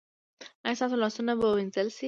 ایا 0.65 0.77
ستاسو 0.77 0.95
لاسونه 1.03 1.31
به 1.39 1.45
وینځل 1.49 1.87
نه 1.89 1.93
شي؟ 1.95 1.99